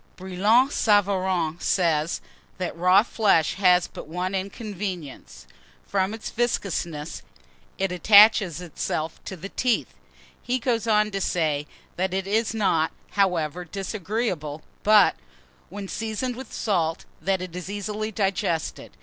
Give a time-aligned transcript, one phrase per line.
[0.15, 2.21] BRILLAT SAVARIN says,
[2.57, 5.45] that raw flesh has but one inconvenience,
[5.85, 7.21] from its viscousness
[7.77, 9.93] it attaches itself to the teeth.
[10.41, 11.67] He goes on to say,
[11.97, 15.17] that it is not, however, disagreeable; but,
[15.69, 18.97] when seasoned with salt, that it is easily digested.